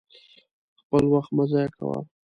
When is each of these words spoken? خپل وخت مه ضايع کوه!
خپل 0.81 1.03
وخت 1.13 1.29
مه 1.37 1.43
ضايع 1.51 1.69
کوه! 1.77 1.99